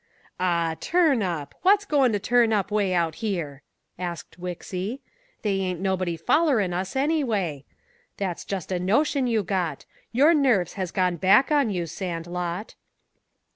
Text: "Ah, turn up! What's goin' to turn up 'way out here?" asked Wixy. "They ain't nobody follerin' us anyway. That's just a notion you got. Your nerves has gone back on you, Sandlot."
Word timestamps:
"Ah, 0.39 0.75
turn 0.79 1.21
up! 1.21 1.53
What's 1.61 1.85
goin' 1.85 2.11
to 2.11 2.17
turn 2.17 2.51
up 2.51 2.71
'way 2.71 2.91
out 2.91 3.13
here?" 3.21 3.61
asked 3.99 4.39
Wixy. 4.41 4.99
"They 5.43 5.59
ain't 5.59 5.79
nobody 5.79 6.17
follerin' 6.17 6.73
us 6.73 6.95
anyway. 6.95 7.65
That's 8.17 8.43
just 8.43 8.71
a 8.71 8.79
notion 8.79 9.27
you 9.27 9.43
got. 9.43 9.85
Your 10.11 10.33
nerves 10.33 10.73
has 10.73 10.89
gone 10.89 11.17
back 11.17 11.51
on 11.51 11.69
you, 11.69 11.85
Sandlot." 11.85 12.73